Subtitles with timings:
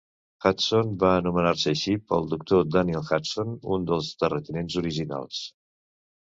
[0.43, 5.45] Hudson va anomenar-se així pel doctor Daniel Hudson, un dels terratinents originals.